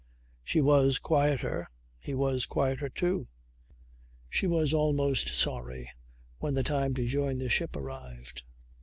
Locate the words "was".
0.61-0.97, 2.15-2.47, 4.47-4.73